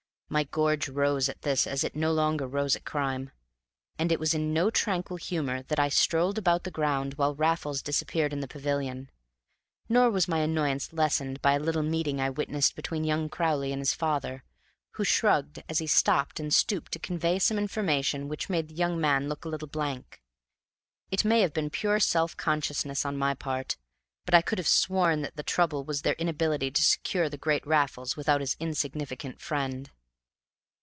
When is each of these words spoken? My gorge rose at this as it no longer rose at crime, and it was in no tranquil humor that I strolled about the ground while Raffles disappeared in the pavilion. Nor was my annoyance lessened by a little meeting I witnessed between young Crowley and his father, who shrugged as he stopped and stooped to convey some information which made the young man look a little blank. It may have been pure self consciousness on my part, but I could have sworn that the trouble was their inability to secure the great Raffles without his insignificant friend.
My 0.33 0.45
gorge 0.45 0.87
rose 0.87 1.27
at 1.27 1.41
this 1.41 1.67
as 1.67 1.83
it 1.83 1.93
no 1.93 2.13
longer 2.13 2.47
rose 2.47 2.77
at 2.77 2.85
crime, 2.85 3.31
and 3.99 4.13
it 4.13 4.17
was 4.17 4.33
in 4.33 4.53
no 4.53 4.69
tranquil 4.69 5.17
humor 5.17 5.63
that 5.63 5.77
I 5.77 5.89
strolled 5.89 6.37
about 6.37 6.63
the 6.63 6.71
ground 6.71 7.15
while 7.15 7.35
Raffles 7.35 7.81
disappeared 7.81 8.31
in 8.31 8.39
the 8.39 8.47
pavilion. 8.47 9.09
Nor 9.89 10.09
was 10.09 10.29
my 10.29 10.37
annoyance 10.37 10.93
lessened 10.93 11.41
by 11.41 11.55
a 11.55 11.59
little 11.59 11.83
meeting 11.83 12.21
I 12.21 12.29
witnessed 12.29 12.77
between 12.77 13.03
young 13.03 13.27
Crowley 13.27 13.73
and 13.73 13.81
his 13.81 13.93
father, 13.93 14.45
who 14.91 15.03
shrugged 15.03 15.61
as 15.67 15.79
he 15.79 15.85
stopped 15.87 16.39
and 16.39 16.53
stooped 16.53 16.93
to 16.93 16.99
convey 16.99 17.37
some 17.37 17.59
information 17.59 18.29
which 18.29 18.47
made 18.49 18.69
the 18.69 18.75
young 18.75 19.01
man 19.01 19.27
look 19.27 19.43
a 19.43 19.49
little 19.49 19.67
blank. 19.67 20.21
It 21.11 21.25
may 21.25 21.41
have 21.41 21.51
been 21.53 21.69
pure 21.69 21.99
self 21.99 22.37
consciousness 22.37 23.05
on 23.05 23.17
my 23.17 23.33
part, 23.33 23.75
but 24.23 24.33
I 24.33 24.41
could 24.41 24.59
have 24.59 24.67
sworn 24.69 25.23
that 25.23 25.35
the 25.35 25.43
trouble 25.43 25.83
was 25.83 26.03
their 26.03 26.13
inability 26.15 26.71
to 26.71 26.81
secure 26.81 27.27
the 27.27 27.35
great 27.35 27.67
Raffles 27.67 28.15
without 28.15 28.39
his 28.39 28.55
insignificant 28.61 29.41
friend. 29.41 29.91